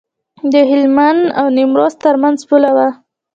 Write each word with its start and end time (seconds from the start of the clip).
د 0.51 0.53
هلمند 0.71 1.21
او 1.39 1.45
نیمروز 1.57 1.93
ترمنځ 2.03 2.37
پوله 2.49 2.71
وه. 2.77 2.89